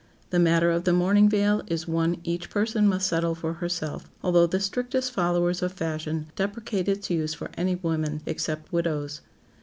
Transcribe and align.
The 0.31 0.39
matter 0.39 0.71
of 0.71 0.85
the 0.85 0.93
mourning 0.93 1.29
veil 1.29 1.61
is 1.67 1.87
one 1.87 2.19
each 2.23 2.49
person 2.49 2.87
must 2.87 3.05
settle 3.07 3.35
for 3.35 3.53
herself, 3.53 4.09
although 4.23 4.47
the 4.47 4.59
strictest 4.59 5.11
followers 5.11 5.61
of 5.61 5.73
fashion 5.73 6.31
deprecate 6.35 6.87
its 6.89 7.11
use 7.11 7.35
for 7.35 7.51
any 7.55 7.75
women 7.75 8.23
except 8.25 8.73
widows. 8.73 9.21